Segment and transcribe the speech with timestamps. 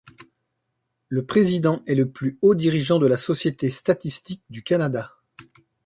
[1.09, 5.11] Le président est le plus haut dirigeant de la Société statistique du Canada.